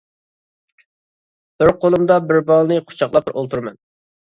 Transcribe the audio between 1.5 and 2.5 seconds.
بىر قولۇمدا بىر